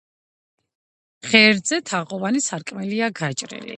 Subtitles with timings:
[1.33, 3.69] ღერძზე თაღოვანი სარკმელია გაჭრილი.